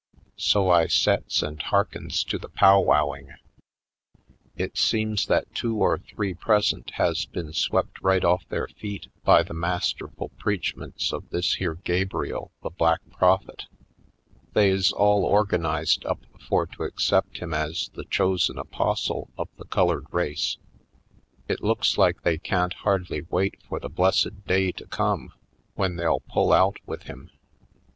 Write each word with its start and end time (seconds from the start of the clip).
So 0.37 0.71
I 0.71 0.87
sets 0.87 1.43
and 1.43 1.61
hearkens 1.61 2.23
to 2.23 2.39
the 2.39 2.49
pow 2.49 2.81
wow 2.81 3.13
ing. 3.13 3.35
It 4.57 4.75
seems 4.75 5.27
that 5.27 5.53
two 5.53 5.75
or 5.75 5.99
three 5.99 6.33
present 6.33 6.89
has 6.95 7.25
been 7.27 7.53
swept 7.53 8.01
right 8.01 8.23
ofif 8.23 8.47
their 8.47 8.67
feet 8.67 9.11
by 9.23 9.43
the 9.43 9.51
m.ast 9.53 9.99
erful 9.99 10.31
preachments 10.39 11.13
of 11.13 11.29
this 11.29 11.53
here 11.53 11.75
Gabriel 11.75 12.51
the 12.63 12.71
Black 12.71 13.01
Prophet. 13.11 13.65
They 14.53 14.71
is 14.71 14.91
all 14.91 15.23
organized 15.23 16.03
up 16.07 16.21
for 16.49 16.65
to 16.65 16.81
accept 16.81 17.37
him 17.37 17.53
as 17.53 17.91
the 17.93 18.05
chosen 18.05 18.57
apostle 18.57 19.29
of 19.37 19.49
the 19.57 19.65
colored 19.65 20.07
race. 20.11 20.57
It 21.47 21.61
looks 21.61 21.95
like 21.99 22.23
they 22.23 22.39
can't 22.39 22.73
hardly 22.73 23.21
wait 23.29 23.61
for 23.69 23.79
the 23.79 23.87
blessed 23.87 24.47
day 24.47 24.71
to 24.71 24.87
come 24.87 25.31
when 25.75 25.95
they'll 25.97 26.21
pull 26.27 26.51
out 26.53 26.77
with 26.87 27.03
him. 27.03 27.29